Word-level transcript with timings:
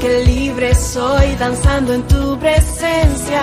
Que 0.00 0.24
libre 0.24 0.74
soy 0.74 1.34
danzando 1.36 1.94
en 1.94 2.06
tu 2.08 2.38
presencia. 2.38 3.42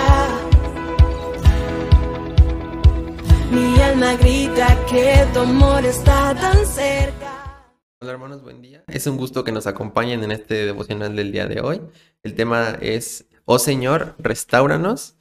Mi 3.50 3.80
alma 3.80 4.14
grita 4.14 4.78
que 4.88 5.26
tu 5.32 5.40
amor 5.40 5.84
está 5.84 6.34
tan 6.34 6.64
cerca. 6.66 7.66
Hola 8.00 8.12
hermanos, 8.12 8.42
buen 8.42 8.60
día. 8.60 8.84
Es 8.86 9.06
un 9.06 9.16
gusto 9.16 9.42
que 9.44 9.50
nos 9.50 9.66
acompañen 9.66 10.22
en 10.22 10.30
este 10.30 10.66
devocional 10.66 11.16
del 11.16 11.32
día 11.32 11.46
de 11.46 11.60
hoy. 11.62 11.80
El 12.22 12.34
tema 12.34 12.76
es, 12.80 13.24
oh 13.44 13.58
Señor, 13.58 14.14
restauranos, 14.18 15.16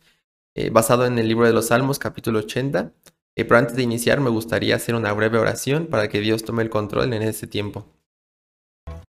eh, 0.53 0.69
basado 0.69 1.05
en 1.05 1.17
el 1.17 1.27
libro 1.27 1.47
de 1.47 1.53
los 1.53 1.67
Salmos, 1.67 1.97
capítulo 1.97 2.39
80. 2.39 2.91
Eh, 3.35 3.45
pero 3.45 3.57
antes 3.57 3.75
de 3.77 3.83
iniciar, 3.83 4.19
me 4.19 4.29
gustaría 4.29 4.75
hacer 4.75 4.95
una 4.95 5.13
breve 5.13 5.39
oración 5.39 5.87
para 5.87 6.09
que 6.09 6.19
Dios 6.19 6.43
tome 6.43 6.61
el 6.61 6.69
control 6.69 7.13
en 7.13 7.23
este 7.23 7.47
tiempo. 7.47 7.87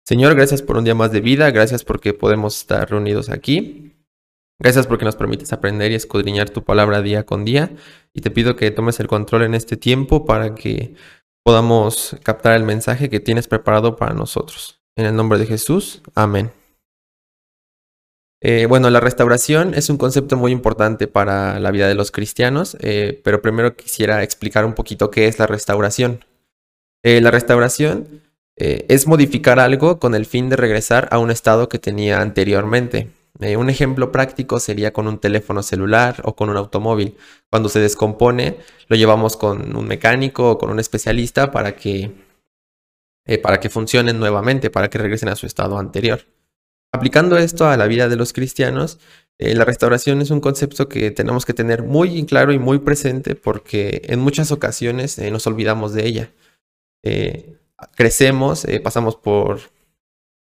Señor, 0.09 0.33
gracias 0.33 0.63
por 0.63 0.75
un 0.75 0.85
día 0.85 0.95
más 0.95 1.11
de 1.11 1.21
vida, 1.21 1.51
gracias 1.51 1.83
porque 1.83 2.15
podemos 2.15 2.57
estar 2.57 2.89
reunidos 2.89 3.29
aquí. 3.29 3.93
Gracias 4.57 4.87
porque 4.87 5.05
nos 5.05 5.15
permites 5.15 5.53
aprender 5.53 5.91
y 5.91 5.93
escudriñar 5.93 6.49
tu 6.49 6.63
palabra 6.63 7.03
día 7.03 7.27
con 7.27 7.45
día. 7.45 7.69
Y 8.11 8.21
te 8.21 8.31
pido 8.31 8.55
que 8.55 8.71
tomes 8.71 8.99
el 8.99 9.05
control 9.05 9.43
en 9.43 9.53
este 9.53 9.77
tiempo 9.77 10.25
para 10.25 10.55
que 10.55 10.95
podamos 11.45 12.17
captar 12.23 12.55
el 12.55 12.63
mensaje 12.63 13.11
que 13.11 13.19
tienes 13.19 13.47
preparado 13.47 13.97
para 13.97 14.15
nosotros. 14.15 14.81
En 14.97 15.05
el 15.05 15.15
nombre 15.15 15.37
de 15.37 15.45
Jesús, 15.45 16.01
amén. 16.15 16.51
Eh, 18.41 18.65
bueno, 18.65 18.89
la 18.89 19.01
restauración 19.01 19.75
es 19.75 19.91
un 19.91 19.99
concepto 19.99 20.37
muy 20.37 20.51
importante 20.51 21.05
para 21.05 21.59
la 21.59 21.69
vida 21.69 21.87
de 21.87 21.93
los 21.93 22.09
cristianos, 22.09 22.75
eh, 22.79 23.21
pero 23.23 23.43
primero 23.43 23.75
quisiera 23.75 24.23
explicar 24.23 24.65
un 24.65 24.73
poquito 24.73 25.11
qué 25.11 25.27
es 25.27 25.37
la 25.37 25.45
restauración. 25.45 26.25
Eh, 27.03 27.21
la 27.21 27.29
restauración 27.29 28.23
es 28.59 29.07
modificar 29.07 29.59
algo 29.59 29.99
con 29.99 30.15
el 30.15 30.25
fin 30.25 30.49
de 30.49 30.55
regresar 30.55 31.07
a 31.11 31.19
un 31.19 31.31
estado 31.31 31.69
que 31.69 31.79
tenía 31.79 32.21
anteriormente. 32.21 33.09
un 33.57 33.69
ejemplo 33.69 34.11
práctico 34.11 34.59
sería 34.59 34.91
con 34.93 35.07
un 35.07 35.19
teléfono 35.19 35.63
celular 35.63 36.21
o 36.23 36.35
con 36.35 36.49
un 36.49 36.57
automóvil. 36.57 37.15
Cuando 37.49 37.69
se 37.69 37.79
descompone, 37.79 38.57
lo 38.87 38.95
llevamos 38.95 39.37
con 39.37 39.75
un 39.75 39.87
mecánico 39.87 40.51
o 40.51 40.57
con 40.57 40.69
un 40.69 40.79
especialista 40.79 41.51
para 41.51 41.75
que, 41.75 42.11
para 43.41 43.59
que 43.59 43.69
funcionen 43.69 44.19
nuevamente, 44.19 44.69
para 44.69 44.89
que 44.89 44.97
regresen 44.97 45.29
a 45.29 45.35
su 45.35 45.45
estado 45.45 45.77
anterior. 45.77 46.21
Aplicando 46.91 47.37
esto 47.37 47.67
a 47.67 47.77
la 47.77 47.87
vida 47.87 48.09
de 48.09 48.15
los 48.15 48.33
cristianos, 48.33 48.99
eh, 49.37 49.53
la 49.55 49.63
restauración 49.63 50.21
es 50.21 50.31
un 50.31 50.41
concepto 50.41 50.89
que 50.89 51.11
tenemos 51.11 51.45
que 51.45 51.53
tener 51.53 51.83
muy 51.83 52.25
claro 52.25 52.51
y 52.51 52.59
muy 52.59 52.79
presente 52.79 53.35
porque 53.35 54.01
en 54.05 54.19
muchas 54.19 54.51
ocasiones 54.51 55.17
eh, 55.19 55.29
nos 55.29 55.45
olvidamos 55.45 55.93
de 55.93 56.05
ella. 56.07 56.31
Eh, 57.03 57.58
crecemos, 57.95 58.65
pasamos 58.83 59.15
por 59.15 59.61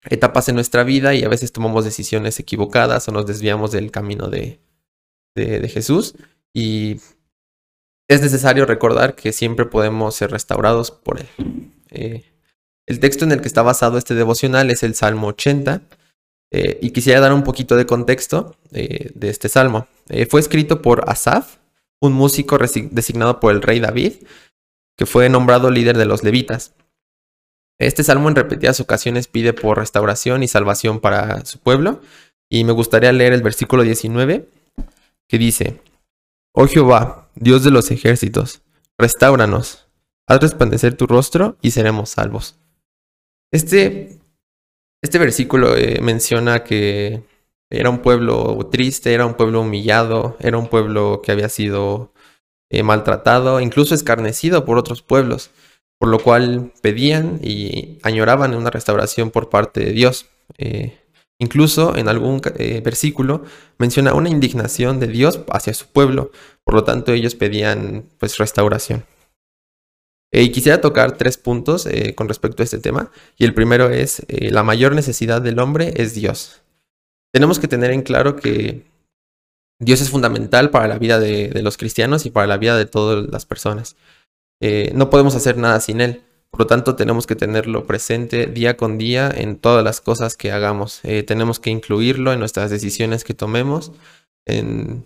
etapas 0.03 0.49
en 0.49 0.55
nuestra 0.55 0.83
vida 0.83 1.13
y 1.13 1.23
a 1.23 1.29
veces 1.29 1.51
tomamos 1.51 1.85
decisiones 1.85 2.39
equivocadas 2.39 3.07
o 3.07 3.11
nos 3.11 3.25
desviamos 3.25 3.71
del 3.71 3.91
camino 3.91 4.29
de, 4.29 4.59
de 5.35 5.69
Jesús 5.69 6.15
y 6.53 7.01
es 8.07 8.21
necesario 8.21 8.65
recordar 8.65 9.15
que 9.15 9.31
siempre 9.31 9.65
podemos 9.65 10.15
ser 10.15 10.31
restaurados 10.31 10.91
por 10.91 11.19
Él. 11.19 12.23
el 12.87 12.99
texto 12.99 13.25
en 13.25 13.31
el 13.31 13.41
que 13.41 13.47
está 13.47 13.61
basado 13.61 13.97
este 13.97 14.15
devocional 14.15 14.71
es 14.71 14.83
el 14.83 14.95
Salmo 14.95 15.27
80 15.27 15.83
eh, 16.51 16.79
y 16.81 16.91
quisiera 16.91 17.19
dar 17.19 17.33
un 17.33 17.43
poquito 17.43 17.75
de 17.75 17.85
contexto 17.85 18.55
eh, 18.71 19.11
de 19.13 19.29
este 19.29 19.49
salmo. 19.49 19.87
Eh, 20.09 20.25
fue 20.25 20.39
escrito 20.39 20.81
por 20.81 21.07
Asaf, 21.07 21.57
un 22.01 22.13
músico 22.13 22.57
designado 22.57 23.39
por 23.39 23.53
el 23.53 23.61
rey 23.61 23.79
David, 23.79 24.13
que 24.97 25.05
fue 25.05 25.29
nombrado 25.29 25.69
líder 25.69 25.97
de 25.97 26.05
los 26.05 26.23
levitas. 26.23 26.73
Este 27.79 28.03
salmo 28.03 28.29
en 28.29 28.35
repetidas 28.35 28.79
ocasiones 28.79 29.27
pide 29.27 29.53
por 29.53 29.77
restauración 29.77 30.43
y 30.43 30.47
salvación 30.47 30.99
para 30.99 31.45
su 31.45 31.59
pueblo, 31.59 32.01
y 32.49 32.63
me 32.63 32.73
gustaría 32.73 33.11
leer 33.11 33.33
el 33.33 33.41
versículo 33.41 33.83
19, 33.83 34.47
que 35.27 35.37
dice, 35.37 35.81
Oh 36.53 36.67
Jehová, 36.67 37.29
Dios 37.35 37.63
de 37.63 37.71
los 37.71 37.89
ejércitos, 37.91 38.61
restauranos, 38.97 39.87
haz 40.27 40.41
resplandecer 40.41 40.95
tu 40.95 41.07
rostro 41.07 41.57
y 41.61 41.71
seremos 41.71 42.09
salvos. 42.09 42.59
Este 43.51 44.19
este 45.01 45.17
versículo 45.17 45.77
eh, 45.77 45.99
menciona 46.01 46.63
que 46.63 47.23
era 47.69 47.89
un 47.89 47.99
pueblo 47.99 48.67
triste, 48.69 49.13
era 49.13 49.25
un 49.25 49.35
pueblo 49.35 49.61
humillado, 49.61 50.35
era 50.39 50.57
un 50.57 50.67
pueblo 50.67 51.21
que 51.23 51.31
había 51.31 51.47
sido 51.47 52.11
eh, 52.69 52.83
maltratado, 52.83 53.61
incluso 53.61 53.95
escarnecido 53.95 54.65
por 54.65 54.77
otros 54.77 55.01
pueblos, 55.01 55.51
por 55.99 56.09
lo 56.09 56.19
cual 56.19 56.71
pedían 56.81 57.39
y 57.43 57.99
añoraban 58.03 58.55
una 58.55 58.69
restauración 58.71 59.31
por 59.31 59.49
parte 59.49 59.81
de 59.81 59.91
Dios. 59.91 60.27
Eh, 60.57 60.97
incluso 61.39 61.95
en 61.95 62.09
algún 62.09 62.41
versículo 62.83 63.43
menciona 63.77 64.13
una 64.13 64.29
indignación 64.29 64.99
de 64.99 65.07
Dios 65.07 65.41
hacia 65.51 65.73
su 65.73 65.87
pueblo, 65.87 66.31
por 66.63 66.73
lo 66.73 66.83
tanto 66.83 67.13
ellos 67.13 67.35
pedían 67.35 68.05
pues 68.17 68.37
restauración. 68.37 69.05
Eh, 70.31 70.43
y 70.43 70.51
quisiera 70.51 70.79
tocar 70.79 71.17
tres 71.17 71.37
puntos 71.37 71.85
eh, 71.87 72.13
con 72.15 72.27
respecto 72.27 72.61
a 72.61 72.65
este 72.65 72.79
tema. 72.79 73.11
Y 73.37 73.45
el 73.45 73.53
primero 73.53 73.89
es, 73.89 74.21
eh, 74.27 74.51
la 74.51 74.63
mayor 74.63 74.93
necesidad 74.93 75.41
del 75.41 75.59
hombre 75.59 75.93
es 75.97 76.13
Dios. 76.13 76.61
Tenemos 77.33 77.59
que 77.59 77.67
tener 77.67 77.91
en 77.91 78.03
claro 78.03 78.35
que 78.35 78.85
Dios 79.79 80.01
es 80.01 80.09
fundamental 80.09 80.71
para 80.71 80.87
la 80.87 80.99
vida 80.99 81.19
de, 81.19 81.51
los 81.63 81.77
cristianos 81.77 82.25
y 82.25 82.31
para 82.31 82.47
la 82.47 82.57
vida 82.57 82.77
de 82.77 82.85
todas 82.85 83.27
las 83.29 83.45
personas. 83.45 83.95
No 84.59 85.09
podemos 85.09 85.35
hacer 85.35 85.57
nada 85.57 85.79
sin 85.79 86.01
Él. 86.01 86.23
Por 86.51 86.61
lo 86.61 86.67
tanto, 86.67 86.95
tenemos 86.95 87.27
que 87.27 87.35
tenerlo 87.35 87.85
presente 87.85 88.47
día 88.47 88.75
con 88.75 88.97
día 88.97 89.31
en 89.33 89.57
todas 89.57 89.83
las 89.83 90.01
cosas 90.01 90.35
que 90.35 90.51
hagamos. 90.51 91.01
tenemos 91.27 91.59
que 91.59 91.69
incluirlo 91.69 92.33
en 92.33 92.39
nuestras 92.39 92.71
decisiones 92.71 93.23
que 93.23 93.33
tomemos, 93.33 93.91
en 94.45 95.05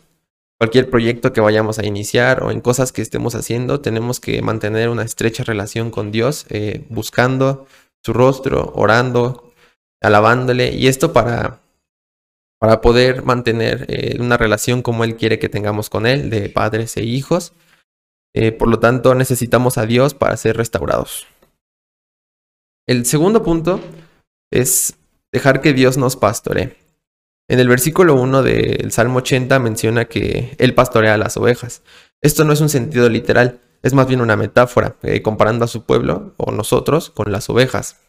cualquier 0.63 0.89
proyecto 0.89 1.33
que 1.33 1.41
vayamos 1.41 1.77
a 1.77 1.85
iniciar 1.85 2.41
o 2.41 2.49
en 2.49 2.61
cosas 2.61 2.93
que 2.93 3.01
estemos 3.01 3.35
haciendo, 3.35 3.81
tenemos 3.81 4.21
que 4.21 4.41
mantener 4.41 4.87
una 4.87 5.03
estrecha 5.03 5.43
relación 5.43 5.91
con 5.91 6.09
Dios, 6.09 6.45
eh, 6.49 6.85
buscando 6.87 7.67
su 8.01 8.13
rostro, 8.13 8.71
orando, 8.73 9.51
alabándole, 10.01 10.73
y 10.73 10.87
esto 10.87 11.11
para, 11.11 11.59
para 12.59 12.79
poder 12.79 13.23
mantener 13.23 13.85
eh, 13.89 14.17
una 14.21 14.37
relación 14.37 14.81
como 14.81 15.03
Él 15.03 15.17
quiere 15.17 15.37
que 15.37 15.49
tengamos 15.49 15.89
con 15.89 16.05
Él, 16.05 16.29
de 16.29 16.47
padres 16.47 16.95
e 16.95 17.03
hijos. 17.03 17.51
Eh, 18.33 18.51
por 18.51 18.67
lo 18.67 18.79
tanto, 18.79 19.13
necesitamos 19.15 19.77
a 19.77 19.85
Dios 19.85 20.13
para 20.13 20.37
ser 20.37 20.57
restaurados. 20.57 21.27
El 22.87 23.05
segundo 23.05 23.43
punto 23.43 23.79
es 24.51 24.95
dejar 25.31 25.61
que 25.61 25.73
Dios 25.73 25.97
nos 25.97 26.15
pastoree. 26.15 26.77
En 27.49 27.59
el 27.59 27.67
versículo 27.67 28.15
1 28.15 28.41
del 28.43 28.91
Salmo 28.91 29.19
80 29.19 29.59
menciona 29.59 30.05
que 30.05 30.55
él 30.57 30.73
pastorea 30.73 31.13
a 31.13 31.17
las 31.17 31.37
ovejas. 31.37 31.83
Esto 32.21 32.45
no 32.45 32.53
es 32.53 32.61
un 32.61 32.69
sentido 32.69 33.09
literal, 33.09 33.59
es 33.81 33.93
más 33.93 34.07
bien 34.07 34.21
una 34.21 34.37
metáfora, 34.37 34.95
eh, 35.03 35.21
comparando 35.21 35.65
a 35.65 35.67
su 35.67 35.85
pueblo 35.85 36.33
o 36.37 36.51
nosotros 36.51 37.09
con 37.09 37.31
las 37.31 37.49
ovejas. 37.49 37.99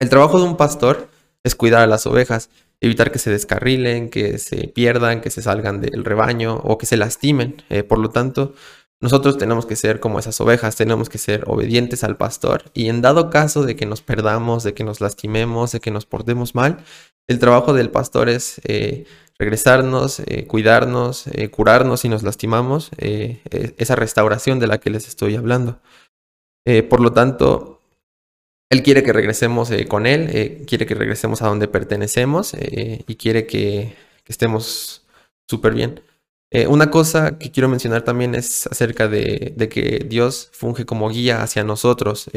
El 0.00 0.08
trabajo 0.08 0.38
de 0.38 0.46
un 0.46 0.56
pastor 0.56 1.08
es 1.44 1.54
cuidar 1.54 1.82
a 1.82 1.86
las 1.86 2.06
ovejas, 2.06 2.48
evitar 2.80 3.10
que 3.12 3.18
se 3.18 3.30
descarrilen, 3.30 4.08
que 4.08 4.38
se 4.38 4.68
pierdan, 4.68 5.20
que 5.20 5.30
se 5.30 5.42
salgan 5.42 5.80
del 5.80 6.04
rebaño 6.04 6.56
o 6.56 6.78
que 6.78 6.86
se 6.86 6.96
lastimen. 6.96 7.62
Eh, 7.70 7.82
por 7.82 7.98
lo 7.98 8.10
tanto, 8.10 8.54
nosotros 9.02 9.36
tenemos 9.36 9.66
que 9.66 9.76
ser 9.76 10.00
como 10.00 10.18
esas 10.18 10.40
ovejas, 10.40 10.76
tenemos 10.76 11.08
que 11.08 11.18
ser 11.18 11.44
obedientes 11.48 12.04
al 12.04 12.16
pastor 12.16 12.70
y 12.72 12.88
en 12.88 13.02
dado 13.02 13.30
caso 13.30 13.64
de 13.64 13.76
que 13.76 13.84
nos 13.84 14.00
perdamos, 14.00 14.62
de 14.62 14.74
que 14.74 14.84
nos 14.84 15.00
lastimemos, 15.00 15.72
de 15.72 15.80
que 15.80 15.90
nos 15.90 16.06
portemos 16.06 16.54
mal, 16.54 16.84
el 17.28 17.38
trabajo 17.38 17.72
del 17.72 17.90
pastor 17.90 18.28
es 18.28 18.60
eh, 18.64 19.06
regresarnos, 19.38 20.20
eh, 20.20 20.46
cuidarnos, 20.46 21.26
eh, 21.28 21.50
curarnos 21.50 22.00
si 22.00 22.08
nos 22.08 22.22
lastimamos, 22.22 22.90
esa 22.98 23.96
restauración 23.96 24.58
de 24.58 24.66
la 24.66 24.78
que 24.78 24.90
les 24.90 25.08
estoy 25.08 25.36
hablando. 25.36 25.80
por 26.88 27.00
lo 27.00 27.12
tanto, 27.12 27.80
Él 28.70 28.82
quiere 28.82 29.02
que 29.02 29.12
regresemos 29.12 29.70
con 29.88 30.06
Él, 30.06 30.64
quiere 30.66 30.86
que 30.86 30.94
regresemos 30.94 31.42
a 31.42 31.48
donde 31.48 31.68
pertenecemos 31.68 32.54
y 32.54 33.16
quiere 33.16 33.46
que, 33.46 33.96
estemos 34.26 35.04
súper 35.50 35.74
bien. 35.74 36.00
Una 36.68 36.90
cosa 36.90 37.38
que 37.38 37.50
quiero 37.50 37.68
mencionar 37.68 38.02
también 38.02 38.34
es 38.34 38.66
acerca 38.66 39.08
de, 39.08 39.54
que 39.70 40.04
Dios 40.08 40.50
funge 40.52 40.84
como 40.84 41.08
guía 41.08 41.42
hacia 41.42 41.64
nosotros. 41.64 42.30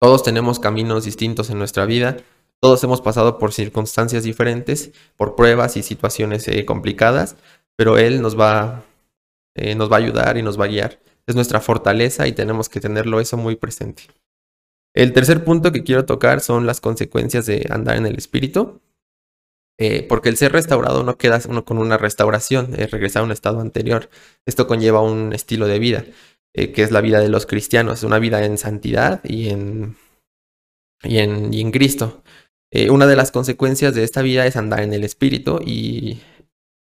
todos 0.00 0.22
tenemos 0.22 0.60
caminos 0.60 1.04
distintos 1.04 1.50
en 1.50 1.58
nuestra 1.58 1.84
vida 1.84 2.18
todos 2.60 2.84
hemos 2.84 3.00
pasado 3.00 3.38
por 3.38 3.54
circunstancias 3.54 4.22
diferentes, 4.22 4.92
por 5.16 5.34
pruebas 5.34 5.78
y 5.78 5.82
situaciones 5.82 6.46
eh, 6.46 6.66
complicadas, 6.66 7.36
pero 7.74 7.96
Él 7.96 8.20
nos 8.20 8.38
va, 8.38 8.84
eh, 9.54 9.74
nos 9.74 9.90
va 9.90 9.96
a 9.96 10.00
ayudar 10.00 10.36
y 10.36 10.42
nos 10.42 10.60
va 10.60 10.66
a 10.66 10.68
guiar. 10.68 11.00
Es 11.26 11.34
nuestra 11.34 11.60
fortaleza 11.60 12.28
y 12.28 12.32
tenemos 12.32 12.68
que 12.68 12.80
tenerlo 12.80 13.18
eso 13.18 13.38
muy 13.38 13.56
presente. 13.56 14.02
El 14.94 15.14
tercer 15.14 15.42
punto 15.42 15.72
que 15.72 15.84
quiero 15.84 16.04
tocar 16.04 16.40
son 16.40 16.66
las 16.66 16.82
consecuencias 16.82 17.46
de 17.46 17.66
andar 17.70 17.96
en 17.96 18.04
el 18.04 18.18
espíritu. 18.18 18.82
Eh, 19.80 20.06
porque 20.08 20.28
el 20.28 20.36
ser 20.36 20.52
restaurado 20.52 21.02
no 21.02 21.16
queda 21.16 21.40
uno 21.48 21.64
con 21.64 21.78
una 21.78 21.96
restauración, 21.98 22.74
es 22.78 22.90
regresar 22.92 23.22
a 23.22 23.24
un 23.24 23.32
estado 23.32 23.60
anterior. 23.60 24.10
Esto 24.46 24.66
conlleva 24.66 25.00
un 25.00 25.32
estilo 25.32 25.66
de 25.66 25.78
vida, 25.78 26.04
que 26.52 26.82
es 26.82 26.90
la 26.92 27.00
vida 27.00 27.18
de 27.20 27.28
los 27.28 27.46
cristianos, 27.46 28.04
una 28.04 28.18
vida 28.18 28.44
en 28.44 28.58
santidad 28.58 29.20
y 29.24 29.48
en, 29.48 29.96
y 31.02 31.18
en, 31.18 31.52
y 31.52 31.70
Cristo. 31.72 32.22
Eh, 32.72 32.90
una 32.90 33.06
de 33.06 33.16
las 33.16 33.32
consecuencias 33.32 33.94
de 33.94 34.04
esta 34.04 34.22
vida 34.22 34.46
es 34.46 34.56
andar 34.56 34.80
en 34.82 34.92
el 34.92 35.02
espíritu 35.02 35.60
y, 35.64 36.20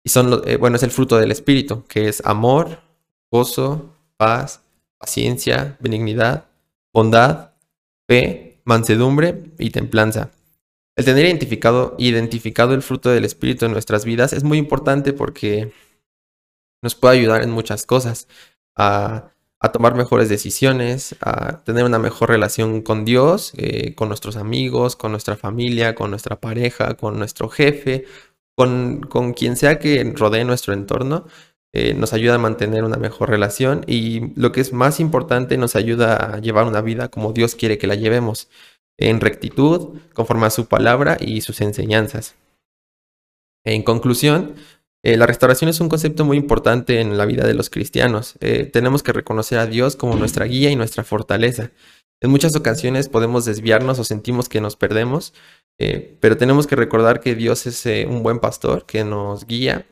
son, 0.05 0.43
eh, 0.47 0.57
bueno, 0.57 0.77
es 0.77 0.83
el 0.83 0.91
fruto 0.91 1.19
del 1.19 1.31
espíritu, 1.31 1.85
que 1.87 2.09
es 2.09 2.23
amor, 2.27 2.81
gozo, 3.31 3.95
paz, 4.17 4.63
paciencia, 4.99 5.79
benignidad, 5.81 6.47
bondad, 6.93 7.53
fe, 8.07 8.61
mansedumbre 8.65 9.45
y 9.59 9.71
templanza. 9.71 10.31
El 10.97 11.05
tener 11.05 11.25
identificado, 11.27 11.95
identificado 11.99 12.75
el 12.75 12.83
fruto 12.83 13.11
del 13.11 13.25
espíritu 13.25 13.65
en 13.65 13.73
nuestras 13.73 14.05
vidas 14.05 14.33
es 14.33 14.45
muy 14.45 14.59
importante 14.59 15.13
porque 15.13 15.73
nos 16.83 16.95
puede 16.95 17.19
ayudar 17.19 17.43
en 17.43 17.51
muchas 17.51 17.87
cosas. 17.87 18.29
A 19.63 19.73
tomar 19.73 19.95
mejores 19.95 20.31
decisiones, 20.31 21.17
a 21.21 21.63
tener 21.65 21.85
una 21.85 21.99
mejor 21.99 22.31
relación 22.31 22.81
con 22.81 23.05
Dios, 23.05 23.53
eh, 23.59 23.95
con 23.95 24.09
nuestros 24.09 24.37
amigos, 24.37 24.97
con 24.97 25.11
nuestra 25.11 25.37
familia, 25.37 25.95
con 25.95 26.09
nuestra 26.11 26.41
pareja, 26.41 26.95
con 26.95 27.19
nuestro 27.19 27.51
jefe, 27.51 28.07
con, 28.57 29.03
con 29.03 29.35
quien 29.35 29.57
sea 29.57 29.79
que 29.79 30.03
rodee 30.17 30.45
nuestro 30.45 30.73
entorno. 30.73 31.27
Eh, 31.73 31.95
nos 31.95 32.13
ayuda 32.15 32.35
a 32.35 32.39
mantener 32.39 32.85
una 32.85 32.97
mejor 32.97 33.31
relación 33.31 33.85
y 33.87 34.33
lo 34.35 34.51
que 34.51 34.61
es 34.61 34.73
más 34.73 34.99
importante 34.99 35.57
nos 35.57 35.77
ayuda 35.77 36.17
a 36.17 36.41
llevar 36.41 36.67
una 36.67 36.81
vida 36.81 37.09
como 37.11 37.33
Dios 37.33 37.55
quiere 37.55 37.79
que 37.79 37.87
la 37.87 37.95
llevemos, 37.95 38.49
en 38.99 39.21
rectitud, 39.21 39.99
conforme 40.15 40.47
a 40.47 40.51
su 40.51 40.67
palabra 40.67 41.17
y 41.21 41.41
sus 41.41 41.61
enseñanzas. 41.61 42.37
En 43.65 43.83
conclusión, 43.83 44.55
eh, 45.03 45.17
la 45.17 45.27
restauración 45.27 45.71
es 45.71 45.81
un 45.81 45.89
concepto 45.89 46.25
muy 46.25 46.37
importante 46.37 47.01
en 47.01 47.17
la 47.17 47.25
vida 47.25 47.47
de 47.47 47.55
los 47.55 47.71
cristianos. 47.71 48.37
Eh, 48.41 48.65
tenemos 48.67 49.03
que 49.03 49.13
reconocer 49.13 49.59
a 49.59 49.67
Dios 49.67 49.97
como 49.97 50.17
nuestra 50.17 50.45
guía 50.45 50.71
y 50.71 50.77
nuestra 50.77 51.05
fortaleza. 51.05 51.71
En 52.21 52.31
muchas 52.31 52.55
ocasiones 52.55 53.09
podemos 53.09 53.47
desviarnos 53.47 53.99
o 53.99 54.05
sentimos 54.05 54.51
que 54.51 54.61
nos 54.61 54.77
perdemos, 54.77 55.33
eh, 55.79 56.19
pero 56.21 56.37
tenemos 56.37 56.67
que 56.67 56.77
recordar 56.77 57.21
que 57.21 57.35
Dios 57.35 57.67
es 57.67 57.87
un 58.07 58.23
buen 58.23 58.41
pastor 58.41 58.85
que 58.85 59.05
nos 59.05 59.47
guía 59.47 59.87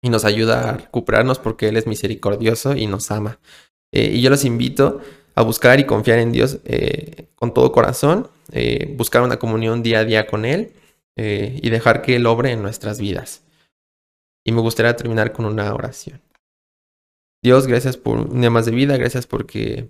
y 0.00 0.08
nos 0.08 0.24
ayuda 0.24 0.70
a 0.70 0.76
recuperarnos 0.76 1.40
porque 1.40 1.68
Él 1.68 1.76
es 1.76 1.88
misericordioso 1.88 2.76
y 2.76 2.86
nos 2.86 3.10
ama. 3.10 3.40
y 3.94 4.22
yo 4.22 4.30
los 4.30 4.44
invito 4.46 5.00
a 5.34 5.42
buscar 5.42 5.80
y 5.80 5.84
confiar 5.84 6.18
en 6.18 6.32
Dios 6.32 6.58
con 7.36 7.54
todo 7.54 7.72
corazón, 7.72 8.28
buscar 8.96 9.22
una 9.22 9.38
comunión 9.38 9.82
día 9.82 10.00
a 10.00 10.04
día 10.04 10.26
con 10.26 10.44
Él 10.44 10.72
y 11.16 11.70
dejar 11.70 12.02
que 12.02 12.16
Él 12.16 12.26
obre 12.26 12.52
en 12.52 12.62
nuestras 12.62 13.00
vidas. 13.00 13.42
Y 14.44 14.52
me 14.52 14.60
gustaría 14.60 14.96
terminar 14.96 15.32
con 15.32 15.44
una 15.44 15.72
oración. 15.72 16.20
Dios, 17.42 17.66
gracias 17.66 17.96
por 17.96 18.18
un 18.18 18.40
día 18.40 18.50
más 18.50 18.66
de 18.66 18.72
vida, 18.72 18.96
gracias 18.96 19.26
porque, 19.26 19.88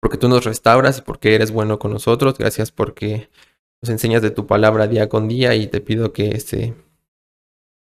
porque 0.00 0.18
tú 0.18 0.28
nos 0.28 0.44
restauras 0.44 0.98
y 0.98 1.02
porque 1.02 1.34
eres 1.34 1.50
bueno 1.50 1.80
con 1.80 1.92
nosotros, 1.92 2.38
gracias 2.38 2.70
porque 2.70 3.28
nos 3.82 3.90
enseñas 3.90 4.22
de 4.22 4.30
tu 4.30 4.46
palabra 4.46 4.86
día 4.86 5.08
con 5.08 5.26
día 5.26 5.56
y 5.56 5.66
te 5.66 5.80
pido 5.80 6.12
que 6.12 6.28
este, 6.28 6.74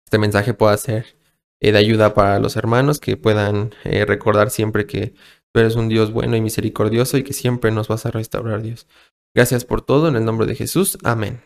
este 0.07 0.19
mensaje 0.19 0.55
pueda 0.55 0.77
ser 0.79 1.17
eh, 1.63 1.71
de 1.71 1.79
ayuda 1.79 2.13
para 2.13 2.41
los 2.41 2.57
hermanos, 2.57 2.99
que 2.99 3.17
puedan 3.17 3.71
eh, 3.85 4.05
recordar 4.05 4.51
siempre 4.51 4.85
que 4.85 5.15
tú 5.53 5.61
eres 5.61 5.77
un 5.77 5.89
Dios 5.89 6.13
bueno 6.13 6.37
y 6.37 6.41
misericordioso 6.41 7.17
y 7.17 7.23
que 7.23 7.33
siempre 7.33 7.71
nos 7.71 7.87
vas 7.87 8.05
a 8.05 8.11
restaurar, 8.11 8.63
Dios. 8.63 8.89
Gracias 9.33 9.65
por 9.65 9.81
todo, 9.81 10.09
en 10.09 10.17
el 10.17 10.25
nombre 10.25 10.47
de 10.47 10.57
Jesús, 10.57 10.99
amén. 11.05 11.41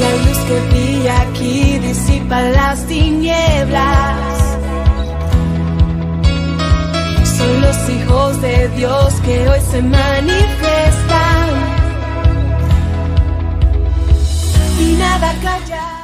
La 0.00 0.16
luz 0.24 0.38
que 0.38 0.60
brilla 0.70 1.20
aquí 1.20 1.78
disipa 1.78 2.40
las 2.40 2.86
tinieblas. 2.86 4.58
Son 7.36 7.60
los 7.60 7.90
hijos 7.90 8.40
de 8.40 8.68
Dios 8.70 9.14
que 9.20 9.48
hoy 9.48 9.60
se 9.60 9.82
manifiestan. 9.82 11.48
Y 14.80 14.96
nada. 14.98 15.95